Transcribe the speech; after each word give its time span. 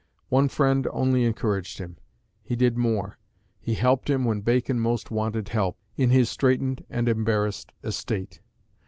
One 0.29 0.49
friend 0.49 0.87
only 0.89 1.25
encouraged 1.25 1.77
him. 1.77 1.97
He 2.41 2.55
did 2.55 2.75
more. 2.75 3.19
He 3.59 3.75
helped 3.75 4.09
him 4.09 4.25
when 4.25 4.41
Bacon 4.41 4.79
most 4.79 5.11
wanted 5.11 5.49
help, 5.49 5.77
in 5.95 6.09
his 6.09 6.27
straitened 6.27 6.83
and 6.89 7.07
embarrassed 7.07 7.71
"estate." 7.83 8.41